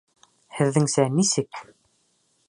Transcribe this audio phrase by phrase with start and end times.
[0.59, 1.61] Һеҙҙеңсә нисек?